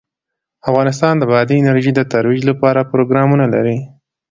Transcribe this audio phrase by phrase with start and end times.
[0.69, 3.77] افغانستان د بادي انرژي د ترویج لپاره پروګرامونه لري.